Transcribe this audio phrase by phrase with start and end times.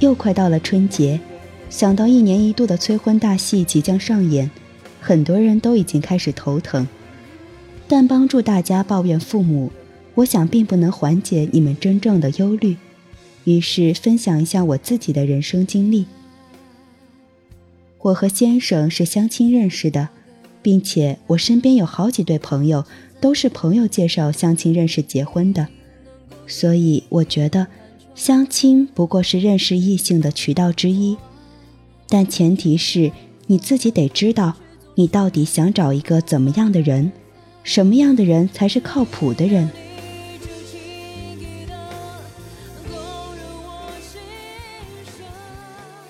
[0.00, 1.18] 又快到了春节，
[1.68, 4.48] 想到一年一度的催婚大戏即将上演，
[5.00, 6.86] 很多人都已经开始头疼。
[7.88, 9.72] 但帮助大家抱怨父母，
[10.14, 12.76] 我想并不能缓解你们真正的忧虑。
[13.42, 16.06] 于是分享一下我自己的人生经历。
[18.00, 20.10] 我和先生是相亲认识的，
[20.62, 22.84] 并且我身边有好几对朋友
[23.20, 25.66] 都是朋友介绍相亲认识结婚的，
[26.46, 27.66] 所以我觉得。
[28.18, 31.16] 相亲不过是认识异性的渠道之一，
[32.08, 33.12] 但前提是
[33.46, 34.56] 你自己得知道，
[34.96, 37.12] 你到底想找一个怎么样的人，
[37.62, 39.70] 什么样的人才是靠谱的人。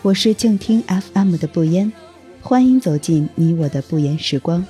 [0.00, 0.82] 我是静听
[1.12, 1.92] FM 的不言，
[2.40, 4.66] 欢迎走进你我的不言时光。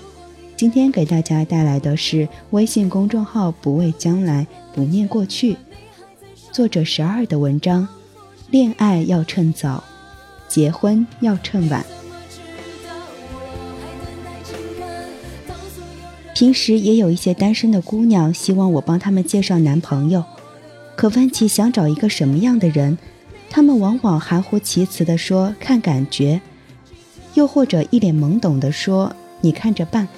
[0.56, 5.56] 今天给大家带来的是微信公众号“不畏将来，不念过去”。
[6.52, 7.86] 作者十二的文章：
[8.50, 9.84] 恋爱要趁早，
[10.48, 11.84] 结婚要趁晚。
[16.34, 20.24] 平时也有一些单身的姑娘希望我帮她们介绍男朋友，
[20.96, 22.98] 可问起想找一个什么样的人，
[23.50, 26.40] 她们往往含糊其辞地说看感觉，
[27.34, 30.08] 又或者一脸懵懂地说你看着办。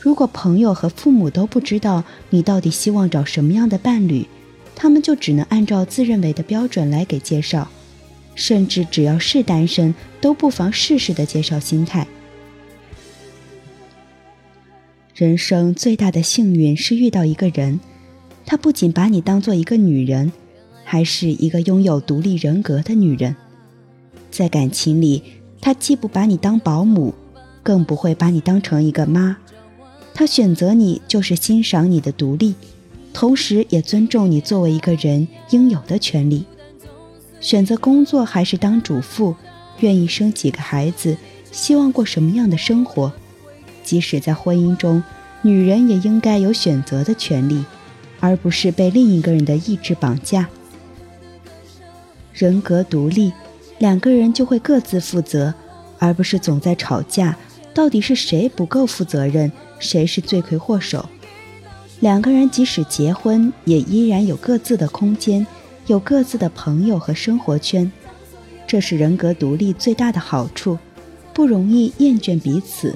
[0.00, 4.26] 如果朋友和父母都不知道你到底希望找什么样的伴侣，
[4.76, 7.68] 他们就只能按照自认为的标准来给介绍，
[8.34, 12.06] 甚至只要是单身都不妨试试的介绍心态。
[15.14, 17.78] 人生最大的幸运是遇到一个人，
[18.44, 20.32] 他不仅把你当做一个女人，
[20.82, 23.36] 还是一个拥有独立人格的女人。
[24.32, 25.22] 在感情里，
[25.60, 27.14] 他既不把你当保姆，
[27.62, 29.36] 更不会把你当成一个妈，
[30.12, 32.56] 他选择你就是欣赏你的独立。
[33.14, 36.44] 同时也尊重你作为一个人应有的权利，
[37.40, 39.36] 选择工作还是当主妇，
[39.78, 41.16] 愿意生几个孩子，
[41.52, 43.12] 希望过什么样的生活，
[43.84, 45.02] 即使在婚姻中，
[45.42, 47.64] 女人也应该有选择的权利，
[48.18, 50.48] 而不是被另一个人的意志绑架。
[52.32, 53.32] 人格独立，
[53.78, 55.54] 两个人就会各自负责，
[56.00, 57.38] 而不是总在吵架，
[57.72, 61.08] 到底是谁不够负责任，谁是罪魁祸首。
[62.04, 65.46] 两个人即使结婚，也依然有各自的空间，
[65.86, 67.90] 有各自的朋友和生活圈，
[68.66, 70.78] 这是人格独立最大的好处，
[71.32, 72.94] 不容易厌倦彼此，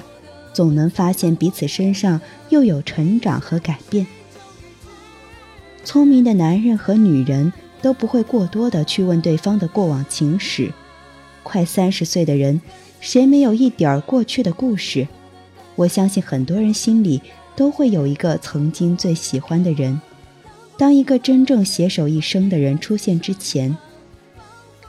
[0.53, 4.05] 总能发现彼此身上又有成长和改变。
[5.83, 10.71] 聪明的男人和女人都不会过多的去问对方的过往情史，
[11.41, 12.61] 快三十岁的人，
[12.99, 15.07] 谁没有一点儿过去的故事？
[15.75, 17.19] 我相信很多人心里。
[17.59, 19.99] 都会有一个曾经最喜欢的人。
[20.77, 23.75] 当一个真正携手一生的人出现之前，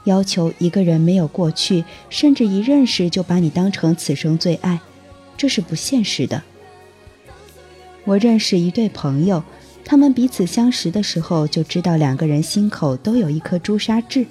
[0.05, 4.79] 要求一个人没有过去，甚至一认识就把你当成此生最爱，
[5.35, 6.41] 这是不现实的。
[8.05, 9.43] 我认识一对朋友，
[9.83, 14.25] 他们彼此相识的时候就知道两个人心口都有一颗朱砂痣，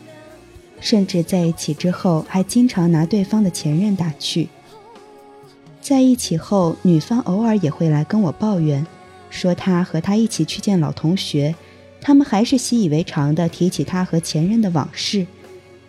[0.81, 4.49] 甚至在一起之后还经常拿对方的前任打趣。
[5.91, 8.87] 在一起后，女方偶尔也会来跟我抱怨，
[9.29, 11.57] 说她和他一起去见老同学，
[12.01, 15.27] 他们还是习以为常的提起他和前任的往事，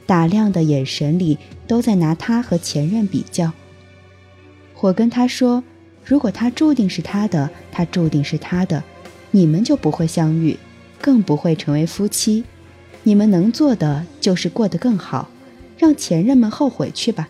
[0.08, 3.52] 打量的眼神里都在拿他和前任比较。
[4.80, 5.64] 我跟他说，
[6.04, 8.84] 如果他注定是他的，他注定是他的，
[9.30, 10.58] 你们就不会相遇，
[11.00, 12.44] 更不会成为夫妻，
[13.04, 15.30] 你们能做的就是过得更好，
[15.78, 17.30] 让前任们后悔去吧。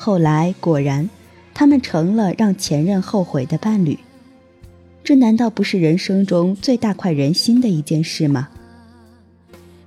[0.00, 1.10] 后来果然，
[1.52, 3.98] 他们成了让前任后悔的伴侣。
[5.02, 8.48] 这难道不是人生中最大快人心的一件事吗？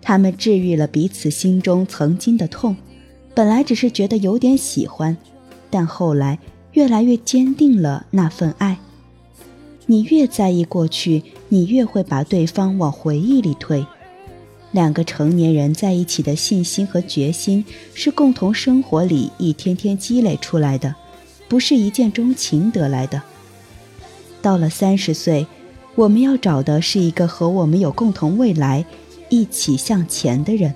[0.02, 2.76] 他们治愈了彼此心中曾经的痛，
[3.34, 5.16] 本来只是觉得有点喜欢，
[5.70, 6.40] 但后来
[6.74, 8.80] 越来越坚定了那份爱。
[9.86, 13.86] 你越在意过去，你越会把对方往回忆里推。
[14.72, 17.64] 两个成年人在一起的信心和决心，
[17.94, 20.96] 是共同生活里一天天积累出来的，
[21.50, 23.22] 不是一见钟情得来的。
[24.42, 25.46] 到了三十岁，
[25.96, 28.86] 我们要找的是一个和我们有共同未来、
[29.30, 30.74] 一起向前的人。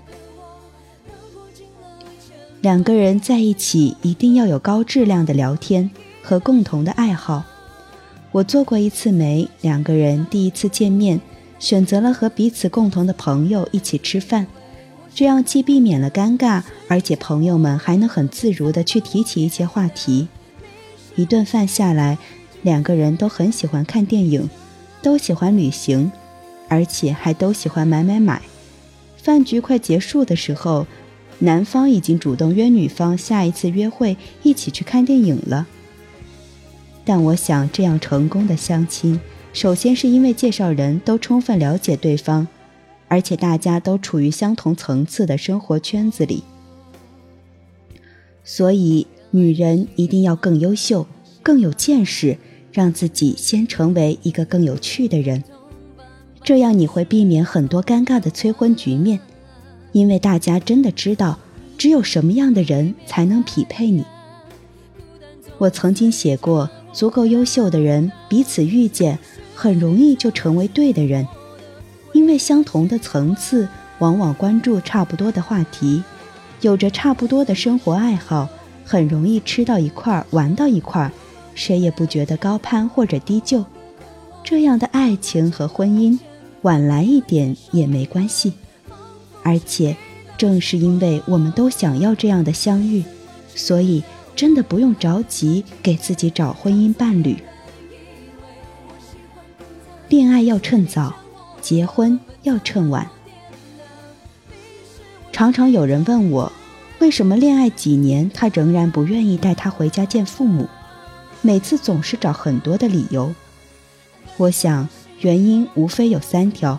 [2.62, 5.89] 两个人在一起一定要有高质量的聊天
[6.21, 7.44] 和共同的爱好。
[8.31, 11.21] 我做过一次媒，两个人第一次见面。
[11.60, 14.48] 选择了和彼此共同的朋友一起吃饭，
[15.13, 20.28] 这样既避免了尴尬，而且朋友们还能很自如地去提起一些话题。
[21.16, 22.18] 一顿饭下来，
[22.62, 24.50] 两个人都很喜欢看电影，
[25.02, 26.12] 都喜欢旅行，
[26.68, 28.42] 而且还都喜欢买买买。
[29.16, 30.86] 饭局快结束的时候，
[31.40, 35.66] 男方已经主动约女方下一次约会一起去看电影了。
[37.06, 39.19] 但我想，这样成功的相亲，
[39.56, 42.46] 首先是因为介绍人都充分了解对方，
[43.07, 46.44] 而且大家都处于相同层次的生活圈子里。
[48.44, 51.07] 所以，女人一定要更优秀、
[51.42, 52.38] 更有见识，
[52.74, 55.42] 让自己先成为一个更有趣的人。
[56.44, 59.22] 这样你会避免很多尴尬的催婚局面，
[59.94, 61.40] 因为大家真的知道，
[61.78, 64.04] 只有什么样的人才能匹配你。
[65.57, 69.19] 我曾经写过，足够优秀的人彼此遇见，
[69.53, 71.27] 很容易就成为对的人，
[72.13, 73.68] 因为相同的层次，
[74.00, 76.01] 往往关注差不多的话题，
[76.62, 78.47] 有着差不多的生活爱好，
[78.86, 81.12] 很容易吃到一块儿，玩到一块儿，
[81.53, 83.65] 谁也不觉得高攀或者低就。
[84.42, 86.18] 这样的爱情和婚姻。
[86.62, 88.53] 晚来一点也没关系，
[89.44, 89.95] 而且
[90.36, 93.03] 正是因为我们都想要这样的相遇，
[93.53, 94.01] 所以
[94.35, 97.37] 真的不用着急给自己找婚姻伴侣。
[100.09, 101.15] 恋爱要趁早，
[101.61, 103.09] 结婚要趁晚。
[105.31, 106.51] 常常有人问我，
[106.99, 110.67] 为什么恋爱几年他仍然不愿意带她回家见父母，
[111.41, 113.33] 每次总是找很多的理由。
[114.37, 114.87] 我想。
[115.21, 116.77] 原因无非有三条：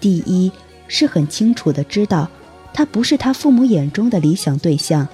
[0.00, 0.50] 第一，
[0.88, 2.28] 是很清楚的知道
[2.74, 5.06] 他不是他父母眼中的理想对象，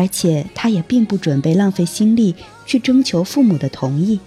[0.00, 4.18] 而且他也并不准备浪费心力去征求父母的同意；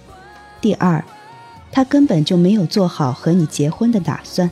[0.60, 1.04] 第二，
[1.72, 4.48] 他根本就没有做好和你结婚的打算；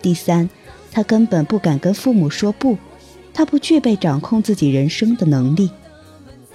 [0.00, 0.48] 第三，
[0.90, 2.78] 他根本不敢跟父母说不，
[3.34, 5.68] 他不具备掌控自己人生的能力。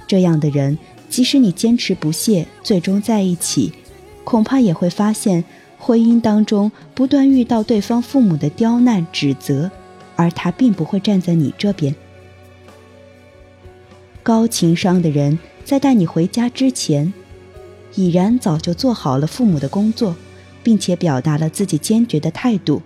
[0.08, 3.74] 这样的人，即使你坚持不懈，最终在一起。
[4.24, 5.44] 恐怕也会发现，
[5.78, 9.70] 婚姻当中不断遇到对方父母的刁难指责，
[10.16, 11.94] 而他并不会站在你这边。
[14.24, 17.14] 高情商的人在带你回家之前，
[17.94, 20.16] 已然早就做好了父母的工作，
[20.64, 22.82] 并且表达了自己坚决的态度。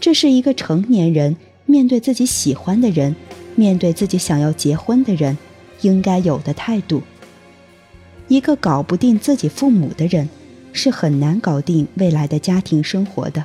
[0.00, 1.36] 这是一个成年人
[1.66, 3.14] 面对自己喜欢的人，
[3.56, 5.36] 面对自己想要结婚的人，
[5.82, 7.02] 应该有的态度。
[8.28, 10.28] 一个搞不定自己父母的人。
[10.72, 13.44] 是很难搞定未来的家庭生活的。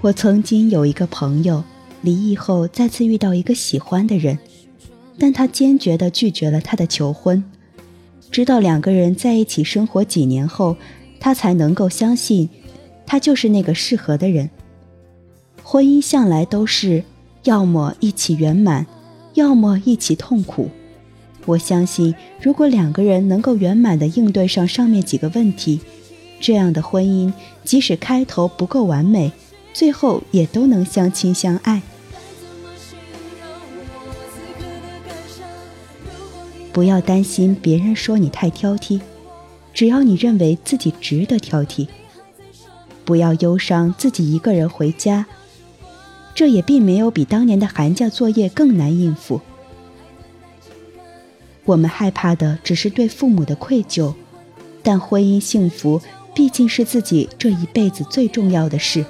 [0.00, 1.62] 我曾经有一个朋友，
[2.02, 4.38] 离异后再次遇到一个喜欢的人，
[5.18, 7.44] 但他坚决地拒绝了他的求婚，
[8.30, 10.76] 直到两个人在一起生活几年后，
[11.18, 12.48] 他才能够相信，
[13.06, 14.48] 他就是那个适合的人。
[15.62, 17.04] 婚姻向来都是
[17.44, 18.86] 要么一起圆满，
[19.34, 20.70] 要么一起痛苦。
[21.46, 25.80] 我相信，如果两个人能够圆满地应对上上面几个问题，
[26.40, 27.32] 这样的婚姻
[27.64, 29.30] 即使开头不够完美，
[29.72, 31.82] 最后也都能相亲相爱。
[36.72, 39.00] 不要担心别人说你太挑剔，
[39.74, 41.88] 只要你认为自己值得挑剔。
[43.04, 45.26] 不要忧伤自己一个人回家，
[46.32, 49.40] 这也并没有比当年的寒假作业更难应付。
[51.64, 54.14] 我们害怕的只是对父母的愧疚，
[54.82, 56.00] 但婚姻幸福
[56.34, 59.04] 毕竟是自己这一辈子最重要的事。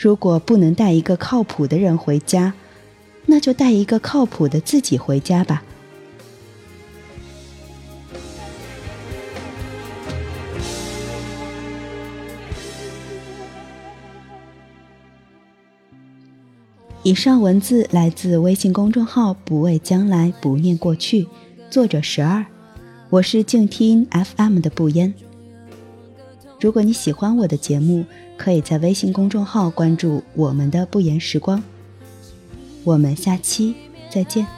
[0.00, 2.54] 如果不能带一个靠谱的人回家，
[3.26, 5.64] 那就带一个靠谱的自己回家吧。
[17.02, 21.26] 以上文字来自微信公众号“不畏将来，不念过去”，
[21.68, 22.46] 作者十二，
[23.10, 25.12] 我是静听 FM 的不言。
[26.60, 28.04] 如果你喜欢我的节目，
[28.38, 31.62] 可以在微信公众号关注我们的不言时光。
[32.84, 33.74] 我们下期
[34.08, 34.57] 再见。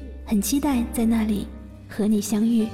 [0.31, 1.45] 很期待在那里
[1.89, 2.65] 和你相遇。